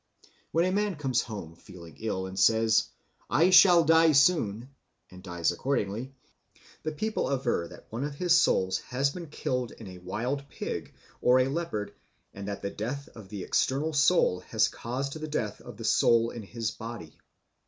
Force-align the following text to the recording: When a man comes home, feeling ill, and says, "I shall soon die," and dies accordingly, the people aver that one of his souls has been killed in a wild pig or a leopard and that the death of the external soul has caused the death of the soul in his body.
When 0.51 0.65
a 0.65 0.71
man 0.71 0.95
comes 0.95 1.21
home, 1.21 1.55
feeling 1.55 1.95
ill, 1.99 2.25
and 2.25 2.39
says, 2.39 2.87
"I 3.29 3.51
shall 3.51 3.81
soon 4.15 4.59
die," 4.61 4.67
and 5.11 5.21
dies 5.21 5.51
accordingly, 5.51 6.15
the 6.81 6.91
people 6.91 7.31
aver 7.31 7.67
that 7.67 7.85
one 7.91 8.03
of 8.03 8.15
his 8.15 8.35
souls 8.35 8.79
has 8.79 9.11
been 9.11 9.27
killed 9.29 9.73
in 9.73 9.85
a 9.85 9.99
wild 9.99 10.49
pig 10.49 10.95
or 11.21 11.37
a 11.39 11.47
leopard 11.49 11.93
and 12.33 12.47
that 12.47 12.63
the 12.63 12.71
death 12.71 13.09
of 13.09 13.29
the 13.29 13.43
external 13.43 13.93
soul 13.93 14.39
has 14.47 14.69
caused 14.69 15.13
the 15.19 15.27
death 15.27 15.61
of 15.61 15.77
the 15.77 15.85
soul 15.85 16.31
in 16.31 16.41
his 16.41 16.71
body. 16.71 17.19